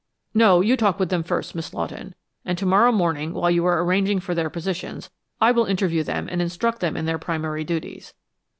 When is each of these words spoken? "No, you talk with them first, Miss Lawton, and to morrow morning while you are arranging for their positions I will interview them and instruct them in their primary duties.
"No, 0.33 0.61
you 0.61 0.77
talk 0.77 0.99
with 0.99 1.09
them 1.09 1.21
first, 1.21 1.53
Miss 1.53 1.75
Lawton, 1.75 2.15
and 2.43 2.57
to 2.57 2.65
morrow 2.65 2.91
morning 2.91 3.35
while 3.35 3.51
you 3.51 3.63
are 3.67 3.83
arranging 3.85 4.19
for 4.19 4.33
their 4.33 4.49
positions 4.49 5.11
I 5.39 5.51
will 5.51 5.65
interview 5.65 6.01
them 6.01 6.27
and 6.27 6.41
instruct 6.41 6.79
them 6.79 6.97
in 6.97 7.05
their 7.05 7.19
primary 7.19 7.63
duties. 7.63 8.11